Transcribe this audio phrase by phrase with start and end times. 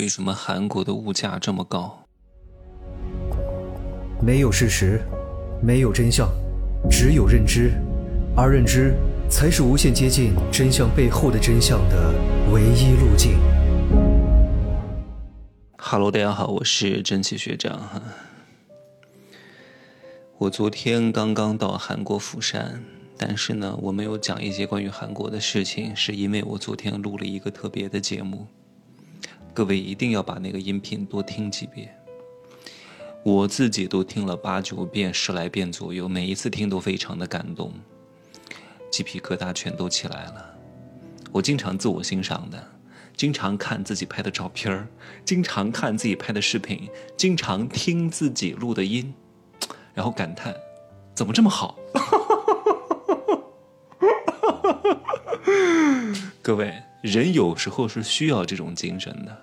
[0.00, 2.06] 为什么韩国的物价这么高？
[4.22, 4.98] 没有事实，
[5.62, 6.26] 没有真相，
[6.90, 7.72] 只有认知，
[8.34, 8.94] 而认知
[9.28, 12.14] 才是无限接近真相背后的真相的
[12.50, 13.36] 唯一路径。
[15.76, 18.02] Hello，大家好，我是蒸汽学长哈。
[20.38, 22.82] 我昨天刚刚到韩国釜山，
[23.18, 28.46] 但是呢，我没有讲一些关于韩国的事情，是因为我昨天录了一个特别的节目。
[29.52, 31.94] 各位一定要把那个音频多听几遍，
[33.24, 37.74] 我自己都听了八九遍、十来遍左右，每一次听都非常的感动，
[38.90, 40.54] 鸡皮疙瘩全都起来了。
[41.32, 42.64] 我经常自我欣赏的，
[43.16, 44.88] 经常看自己拍的照片儿，
[45.24, 49.12] 经常看自己拍的视频，经常听自己录的音，
[49.92, 50.54] 然后感叹，
[51.14, 51.76] 怎么这么好？
[56.40, 56.72] 各位。
[57.00, 59.34] 人有时候是需要这种精神的，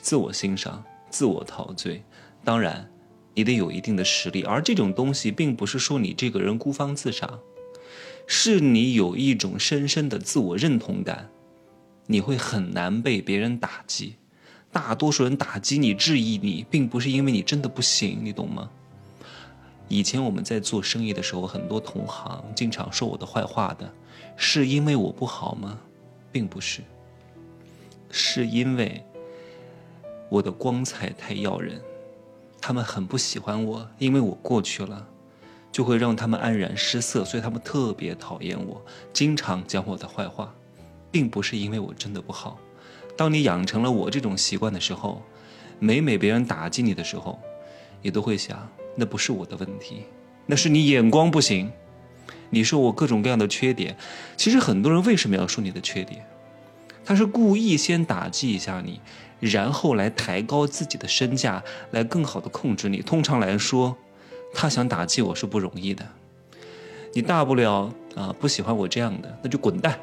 [0.00, 2.04] 自我欣赏、自我陶醉。
[2.44, 2.88] 当然，
[3.34, 7.40] 你得有一定的实力，而这种东西并不是说你这个人孤芳自赏，
[8.24, 11.28] 是你有一种深深的自我认同感，
[12.06, 14.14] 你会很难被别人打击。
[14.70, 18.70] 大多数人打击你、质疑你，并不是因为你真的不行，你懂吗？
[19.88, 23.92] 以前我们在做生意的时候，很多同行经常说我的坏话的，
[24.36, 25.80] 是因为我不好吗？
[26.32, 26.82] 并不是，
[28.10, 29.04] 是因为
[30.28, 31.80] 我的光彩太耀人，
[32.60, 35.06] 他们很不喜欢我，因为我过去了，
[35.72, 38.80] 就会让他们黯然失色，所以他们特别讨厌我，
[39.12, 40.54] 经常讲我的坏话，
[41.10, 42.58] 并不是因为我真的不好。
[43.16, 45.22] 当你养成了我这种习惯的时候，
[45.78, 47.38] 每每别人打击你的时候，
[48.02, 50.04] 你都会想，那不是我的问题，
[50.46, 51.70] 那是你眼光不行。
[52.50, 53.96] 你说我各种各样的缺点，
[54.36, 56.24] 其实很多人为什么要说你的缺点？
[57.04, 59.00] 他是故意先打击一下你，
[59.40, 62.98] 然后来抬高自己的身价，来更好的控制你。
[63.00, 63.96] 通常来说，
[64.52, 66.06] 他想打击我是不容易的。
[67.14, 69.98] 你大不了啊，不喜欢我这样的，那就滚蛋，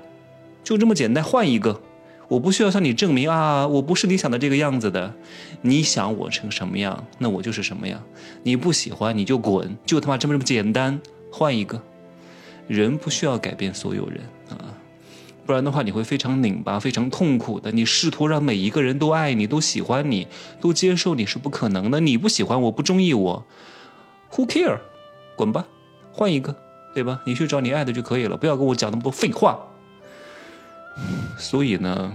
[0.63, 1.79] 就这么简单，换一个。
[2.27, 5.13] 我不需要向你证明啊，我不是你想的这个样子的。
[5.61, 8.03] 你想我成什么样，那我就是什么样。
[8.43, 10.99] 你不喜欢你就滚，就他妈这么这么简单，
[11.31, 11.81] 换一个。
[12.67, 14.75] 人不需要改变所有人啊，
[15.45, 17.71] 不然的话你会非常拧巴、非常痛苦的。
[17.71, 20.27] 你试图让每一个人都爱你、都喜欢你、
[20.59, 21.99] 都接受你是不可能的。
[22.01, 23.45] 你不喜欢我、不中意我
[24.33, 24.79] ，Who care？
[25.37, 25.65] 滚吧，
[26.11, 26.55] 换一个，
[26.93, 27.21] 对吧？
[27.25, 29.57] 你去找你爱的就可以了，不要跟我讲那么多废话。
[31.37, 32.11] 所以呢，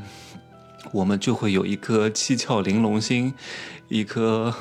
[0.90, 3.32] 我们就会有一颗七窍玲珑心，
[3.88, 4.52] 一颗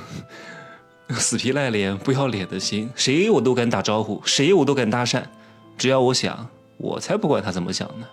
[1.10, 5.24] 死皮赖脸、不要脸的心，谁我都敢打招呼，谁我都敢搭讪。
[5.82, 6.48] 只要我想，
[6.78, 8.06] 我才不管他怎么想呢。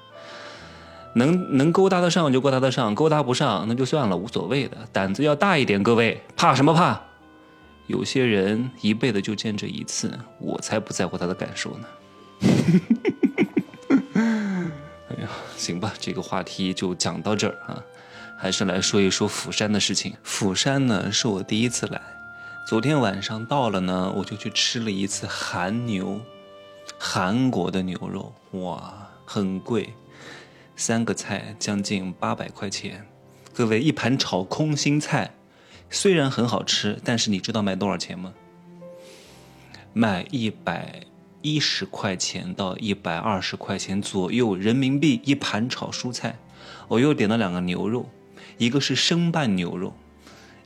[1.13, 4.79] 能能勾搭得上就勾搭得上，勾搭不上那就算了，无所谓的。
[4.91, 6.99] 胆子要大一点，各位，怕什么怕？
[7.87, 11.87] 有些人一辈子就见这一次，我才不在乎他的感受呢。
[14.17, 15.29] 哎呀，
[15.59, 17.85] 行吧，这个话题就讲到这儿啊，
[18.39, 20.15] 还是来说一说釜山的事情。
[20.23, 22.01] 釜山呢，是我第一次来，
[22.67, 26.19] 昨天晚上到了呢，我就去吃了一次韩牛。
[27.01, 29.95] 韩国的牛肉哇，很贵，
[30.75, 33.07] 三个菜将近八百块钱。
[33.55, 35.33] 各位，一盘炒空心菜
[35.89, 38.35] 虽然很好吃，但是你知道卖多少钱吗？
[39.93, 41.03] 卖一百
[41.41, 46.37] 一十块钱到一百二十块钱左右人民币一盘炒蔬菜。
[46.89, 48.09] 我又点了两个牛肉，
[48.59, 49.95] 一个是生拌牛肉，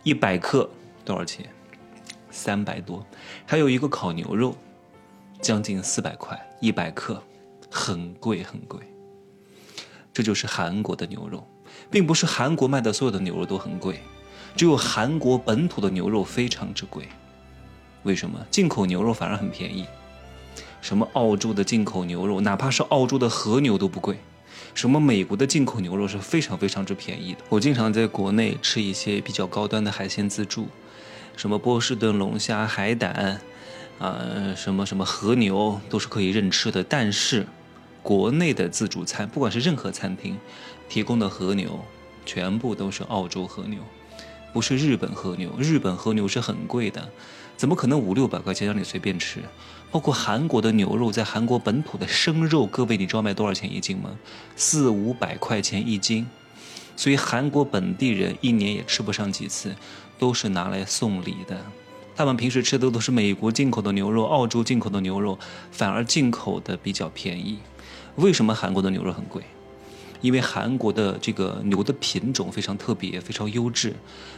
[0.03, 0.71] 一百克
[1.05, 1.47] 多少钱？
[2.31, 3.07] 三百多。
[3.45, 4.57] 还有一个烤牛肉。
[5.43, 7.21] 将近四百块一百克，
[7.69, 8.81] 很贵很贵。
[10.15, 11.45] 这就是韩国的牛肉，
[11.91, 14.01] 并不是韩国卖的所有的牛肉都很贵，
[14.55, 17.09] 只有韩国本土的牛肉非常之贵。
[18.05, 18.39] 为什么？
[18.53, 19.85] 进口牛肉反而很便宜。
[20.81, 24.19] 什么澳洲的进口牛肉，哪怕是澳洲的和牛都不贵。
[24.75, 27.41] 什么美国的进口牛肉是非常非常之便宜的。
[27.49, 30.69] 我经常在国内吃一些比较高端的海鲜自助，
[31.37, 33.41] 什么波士顿龙虾、海胆。
[33.99, 37.47] 啊，什么什么和牛都是可以任吃的，但是
[38.03, 40.37] 国内的自助餐，不管是任何餐厅
[40.89, 41.79] 提供的和牛，
[42.27, 43.79] 全部都是澳洲和牛，
[44.53, 45.53] 不是日本和牛。
[45.59, 47.09] 日本和牛是很贵的，
[47.57, 49.41] 怎么可能五六百块钱让你随便吃？
[49.93, 54.19] 包括韩国的牛肉，在韩国本土的生肉，各位你知道卖多少钱一斤吗？
[54.57, 56.27] 四五百块钱一斤，
[56.97, 59.75] 所以韩国本地人一年也吃不上几次，
[60.19, 61.61] 都是拿来送礼的。
[62.15, 65.39] 他们平时吃的都是美国进口的牛肉、澳洲进口的牛肉，
[65.71, 67.59] 反而进口的比较便宜。
[68.17, 69.43] 为什么韩国的牛肉很贵？
[70.21, 73.97] 因为韩国的这个牛的品种非常特别，非常优质，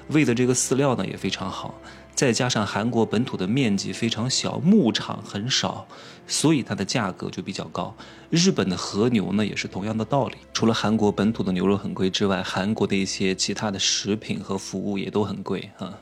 [0.09, 1.75] 喂的这个饲料呢也非常好，
[2.15, 5.87] 再加上韩国本土的面积非常小，牧场很少，
[6.27, 7.95] 所以它的价格就比较高。
[8.31, 15.93] 日本的和牛呢也是同样的道理，除了韩国本土的牛肉很贵之外，韩国的一些其他的食品和服务也都很贵啊。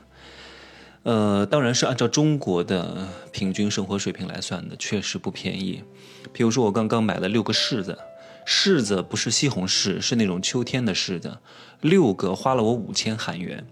[1.03, 5.83] 呃，当然是按照中国的平均生活水平来算的，确实不便宜。
[6.31, 7.97] 比如说，我刚刚买了六个柿子，
[8.47, 11.37] 柿子不是西红柿，是那种秋天的柿子，
[11.81, 13.65] 六个花了我五千韩元，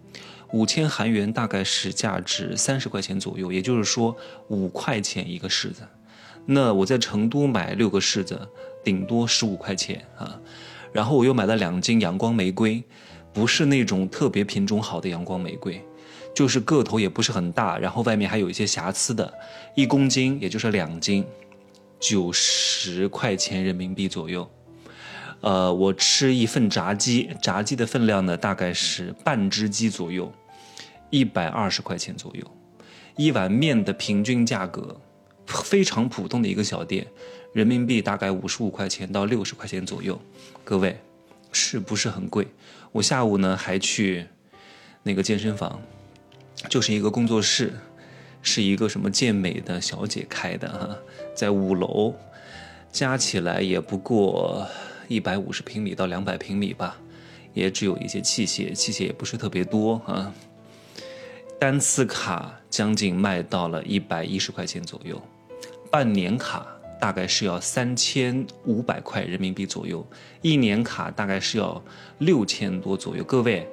[0.52, 4.14] 五千韩元大概是价值三十块钱左右，也就是说
[4.50, 5.84] 五块钱一个柿子。
[6.46, 8.38] 那我在成都买六个柿子，
[8.84, 10.38] 顶多十五块钱啊。
[10.92, 12.84] 然后我又买了两斤阳光玫瑰，
[13.32, 15.82] 不是那种特别品种好的阳光玫瑰。
[16.34, 19.32] 就是个头也不是很大，然后外面还有一些瑕疵的，
[19.76, 21.26] 一公斤也就是两斤，
[22.00, 24.50] 九十块钱人民币左右。
[25.42, 30.32] 呃，我吃一份炸鸡，炸鸡的分量呢大概是半只鸡左右，
[31.10, 32.46] 一百二十块钱左右。
[33.18, 34.96] 一碗面的平均价格，
[35.48, 37.06] 非常普通的一个小店，
[37.54, 40.20] 人民币大概五十五块钱到六十块钱左右。
[40.64, 40.98] 各位，
[41.52, 42.48] 是不是很贵？
[42.92, 44.26] 我下午呢还去
[45.04, 45.82] 那个健身房。
[46.70, 47.74] 就是一个工作室，
[48.42, 50.98] 是一个什么健美的小姐开的哈，
[51.36, 52.14] 在五楼，
[52.92, 54.68] 加起来也不过
[55.08, 56.98] 一百五十平米到两百平米吧，
[57.54, 60.34] 也只有一些器械，器械也不是特别多啊。
[61.60, 65.22] 单次卡将近卖到了一百一十块钱左右，
[65.90, 66.66] 半年卡
[67.00, 70.06] 大概是要三千五百块人民币左右，
[70.42, 71.84] 一年卡大概是要
[72.20, 73.24] 六千多左右。
[73.24, 73.68] 各位。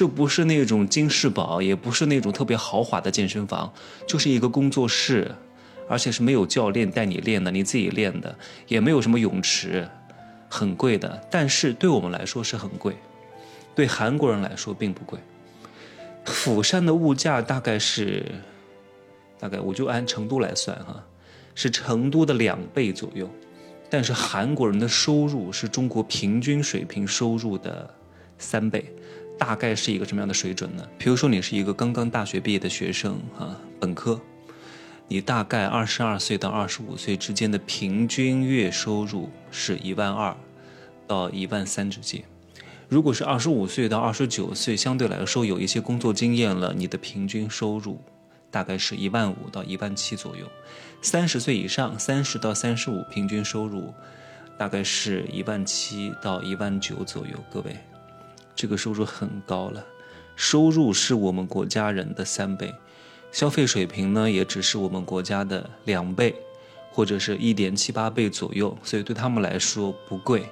[0.00, 3.70] 这不是那种金士堡，也不是那种特别豪华的健身房，
[4.06, 5.30] 就是一个工作室，
[5.86, 8.34] 而且是没有教练带你练的，你自己练的，
[8.66, 9.86] 也没有什么泳池，
[10.48, 11.22] 很贵的。
[11.30, 12.96] 但是对我们来说是很贵，
[13.74, 15.18] 对韩国人来说并不贵。
[16.24, 18.24] 釜山的物价大概是，
[19.38, 21.04] 大概我就按成都来算哈，
[21.54, 23.28] 是成都的两倍左右。
[23.90, 27.94] 但是韩国人的收入是中国平均水平收入的
[28.38, 28.90] 三倍。
[29.40, 30.86] 大概是一个什么样的水准呢？
[30.98, 34.20] 比如说，你是一个刚刚大学毕业的学生啊，本科，
[35.08, 40.36] 你大概二十二岁到二十五岁之间的平均月收入是一万二
[41.06, 42.22] 到一万三之间。
[42.86, 47.98] 如果是二十五岁到二十九岁，相对来说有一些工作经验了，你的平均收入
[48.50, 50.46] 大概是一万五到一万七左右。
[51.00, 53.94] 三十岁以上，三十到三十五，平均收入
[54.58, 57.32] 大概是一万七到一万九左右。
[57.50, 57.74] 各位。
[58.54, 59.84] 这个收入很高了，
[60.36, 62.74] 收入是我们国家人的三倍，
[63.32, 66.34] 消费水平呢也只是我们国家的两倍，
[66.90, 70.44] 或者是一点七八倍左右，所以对他们来说不贵，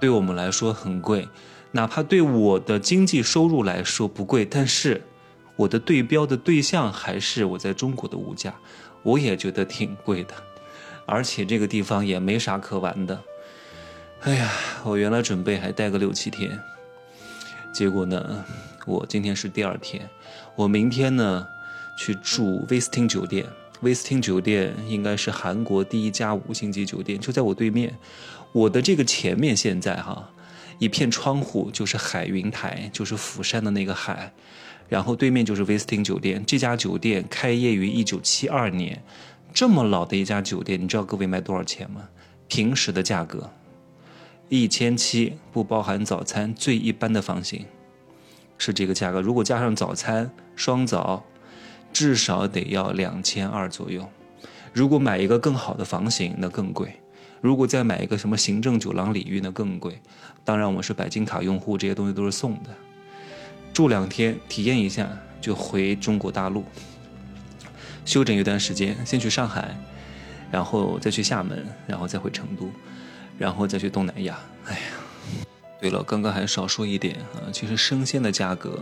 [0.00, 1.28] 对我们来说很贵。
[1.74, 5.02] 哪怕对我的经济收入来说不贵，但是
[5.56, 8.54] 我的对标的对象还是我在中国的物价，
[9.02, 10.34] 我也觉得挺贵的，
[11.06, 13.18] 而且这个地方也没啥可玩的。
[14.20, 14.50] 哎呀，
[14.84, 16.60] 我原来准备还待个六七天。
[17.72, 18.44] 结果呢，
[18.86, 20.08] 我今天是第二天，
[20.54, 21.46] 我明天呢
[21.96, 23.46] 去住威斯汀酒店。
[23.80, 27.92] 威斯汀酒店应该是韩国第一家五星级酒店，就在我对面。
[28.52, 30.30] 我的这个前面现在哈，
[30.78, 34.32] 一片窗户就是海云台，就是釜山的那个海，
[34.88, 36.44] 然后对面就是威斯汀酒店。
[36.46, 39.02] 这家酒店开业于一九七二年，
[39.52, 42.02] 这么老的一家酒店，你知道各位卖多少钱吗？
[42.46, 43.50] 平时的价格。
[44.54, 47.64] 一千七不包含早餐，最一般的房型
[48.58, 49.18] 是这个价格。
[49.18, 51.24] 如果加上早餐双早，
[51.90, 54.06] 至少得要两千二左右。
[54.74, 57.00] 如果买一个更好的房型，那更贵。
[57.40, 59.98] 如果再买一个什么行政酒廊礼遇，那更贵。
[60.44, 62.68] 当然，我是白金卡用户，这些东西都是送的。
[63.72, 65.08] 住两天，体验一下，
[65.40, 66.62] 就回中国大陆
[68.04, 69.74] 休整一段时间，先去上海，
[70.50, 72.70] 然后再去厦门，然后再回成都。
[73.38, 74.38] 然后再去东南亚。
[74.66, 74.80] 哎呀，
[75.80, 78.80] 对了，刚刚还少说一点啊，其实生鲜的价格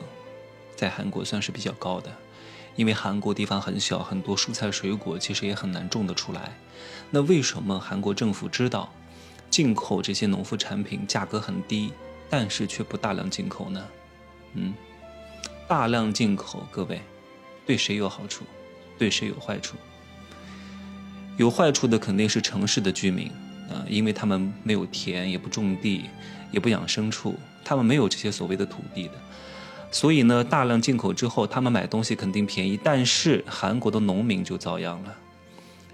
[0.77, 2.11] 在韩国算是比较高的，
[2.77, 6.53] 因为韩国地方很小，很多蔬菜水果其实也很难种得出来。
[7.11, 8.93] 那为什么韩国政府知道
[9.49, 11.93] 进口这些农副产品价格很低，
[12.29, 13.87] 但是却不大量进口呢？
[14.55, 14.75] 嗯，
[15.67, 17.01] 大量进口，各位
[17.67, 18.45] 对谁有好处？
[18.99, 19.77] 对谁有坏处？
[21.37, 23.31] 有坏处的肯定是城市的居民。
[23.71, 26.05] 呃，因为他们没有田，也不种地，
[26.51, 27.35] 也不养牲畜，
[27.65, 29.15] 他们没有这些所谓的土地的，
[29.93, 32.79] 所以呢，大量进口之后，他们买东西肯定便宜。
[32.83, 35.17] 但是韩国的农民就遭殃了，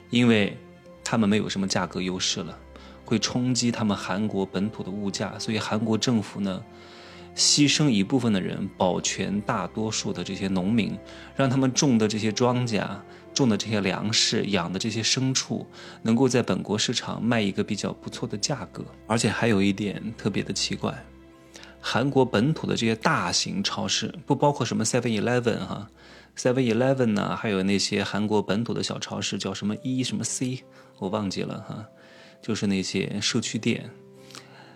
[0.08, 0.56] 因为
[1.04, 2.58] 他们没有什么价格优势了，
[3.04, 6.62] 会冲击他们韩国本土的物价，所以韩国政府呢，
[7.36, 10.96] 牺牲一部分的人，保全大多数的这些农民，
[11.36, 12.82] 让他们种的这些庄稼、
[13.36, 15.66] 种的这些粮食、养的这些牲畜，
[16.02, 18.84] 能够在本国市场卖一个比较不错的价格。
[19.06, 21.04] 而且还有一点特别的奇怪，
[21.80, 25.90] 韩国本土的这些大型超市，不包括什么 Seven Eleven 哈
[26.36, 30.64] ，Seven Eleven 呢，还有那些韩国本土的小超市，叫什么 E 什么 C，
[30.98, 31.86] 我忘记了哈。
[32.42, 33.90] 就是那些社区店，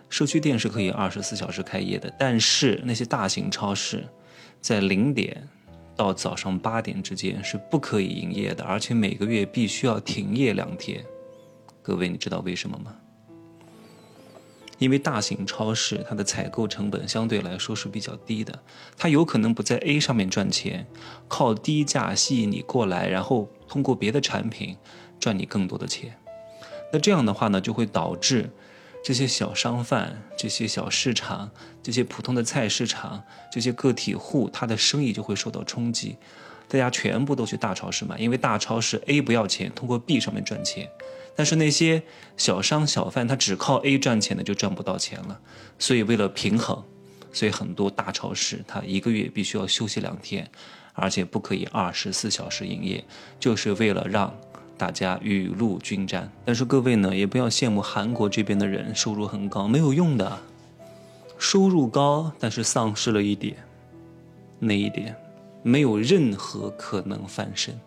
[0.08, 4.08] 社区店是可以二十四小时开业的，但是那些大型超市，
[4.60, 5.48] 在零点
[6.00, 11.04] 到早上八点之间是不可以营业的，而且每个月必须要停业两天。
[11.82, 12.96] 各位，你知道为什么吗？
[14.78, 18.58] 因为大型超市它的采购成本相对来说是比较低的，
[18.96, 20.86] 它有可能不在 A 上面赚钱，
[21.28, 24.74] 靠低价吸引你过来，然后通过别的产品
[25.18, 26.16] 赚你更多的钱。
[26.94, 28.48] 那这样的话呢，就会导致
[29.02, 31.50] 这些小商贩、这些小市场、
[31.82, 36.16] 这些普通的菜市场、这些个体户，他的生意就会受到冲击。
[36.68, 40.88] 大家全部都去大超市买，因为大超市 A 不要钱，通过 B 上面赚钱。
[41.34, 42.02] 但是那些
[42.36, 45.40] 小商小贩，他只靠 A 赚钱的就赚不到钱了。
[45.78, 46.84] 所以为了平衡，
[47.32, 50.48] 所以很多大超市它一个月必须要休息两天，
[50.92, 53.02] 而且不可以二十四小时营业，
[53.40, 54.38] 就是为了让。
[54.80, 60.38] 大家雨露均沾，但是各位呢，也不要羡慕韩国这边的人收入很高，没有用的。
[61.36, 63.58] 收入高，但是丧失了一点，
[64.58, 65.14] 那一点，
[65.62, 67.78] 没有任何可能翻身。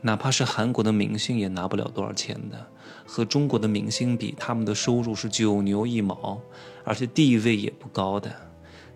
[0.00, 2.66] 哪怕是韩国的明星也拿不了多少钱的，
[3.06, 6.40] 和中国的明星比，他们的收入是九牛一毛，
[6.82, 8.34] 而且地位也不高的，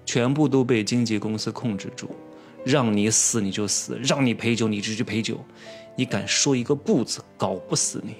[0.05, 2.11] 全部都被经纪公司控制住，
[2.65, 5.39] 让你死你就死，让你陪酒你就去陪酒。
[5.97, 8.15] 你敢说一个不字，搞不死你！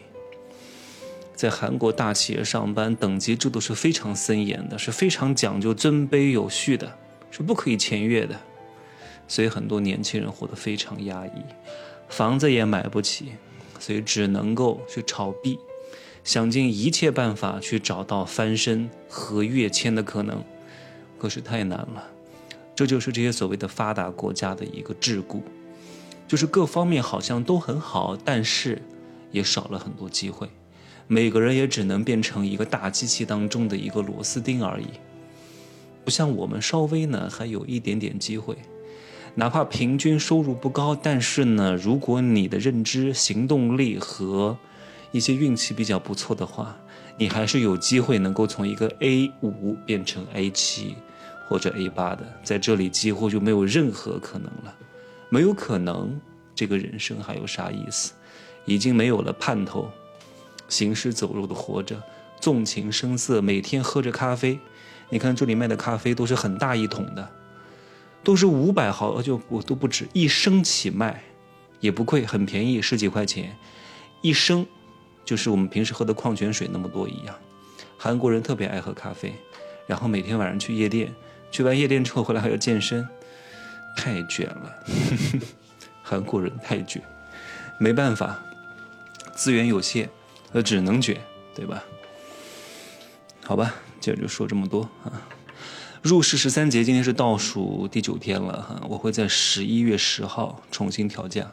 [1.35, 6.99] 在韩国大企业上班，等级制度是非常森严的，是非常讲究尊卑有序的，
[7.31, 8.39] 是不可以僭越的。
[9.27, 11.31] 所以很多年轻人活得非常压抑，
[12.09, 13.33] 房子也买不起，
[13.79, 15.59] 所以只能够去炒币，
[16.25, 20.45] 想尽一切办法去找到翻身和跃迁的可能。
[21.19, 22.09] 可是太难了，
[22.81, 25.43] 这就是这些所谓的发达国家的一个桎梏。
[26.27, 28.81] 就是各方面好像都很好，但是
[29.31, 30.49] 也少了很多机会，
[31.07, 34.87] 每个人也只能变成一个大机器当中的一个螺丝钉而已。
[36.07, 38.57] 不像我们稍微呢还有一点点机会，
[39.35, 44.57] 哪怕平均收入不高，但是呢，如果你的认知、行动力和
[45.13, 46.75] 一些运气比较不错的话，
[47.19, 50.95] 你还是有机会能够从一个 A 五变成 A 七
[51.51, 54.73] 或者 A 八的，在这里几乎就没有任何可能了。
[55.29, 56.21] 没有可能，
[56.55, 58.13] 这个人生还有啥意思？
[58.67, 59.91] 已经没有了盼头，
[60.69, 62.01] 行尸走肉的活着，
[62.41, 64.61] 纵情声色，每天喝着咖啡。
[65.09, 67.29] 你看这里卖的咖啡都是很大一桶的，
[68.23, 71.21] 都是五百毫就我都不止一升起卖，
[71.81, 73.57] 也不贵，很便宜，十几块钱
[74.23, 74.65] 一升，
[75.25, 77.35] 就是我们平时喝的矿泉水那么多一样。
[77.99, 79.35] 韩国人特别爱喝咖啡，
[79.89, 81.13] 然后每天晚上去夜店，
[81.51, 83.07] 去完夜店之后回来还要健身。
[83.97, 84.75] 太卷了，
[86.01, 87.03] 韩国人太卷，
[87.77, 88.41] 没办法，
[89.35, 90.09] 资源有限，
[90.53, 91.21] 呃，只能卷，
[91.55, 91.83] 对吧？
[93.45, 95.27] 好吧，今儿就说这么多啊。
[96.03, 101.51] 入世十三节今天是倒数第九天了哈，我会在十一月十号重新调价，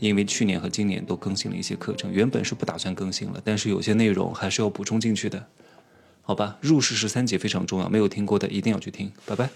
[0.00, 5.46] 因为去年和今年都更新了一些课程，原本是不打算更新了，但是有些内容还是要补充进去的，
[6.22, 6.56] 好吧？
[6.60, 9.50] 入世十三节非常重要，没有听过的一定要去听，拜拜。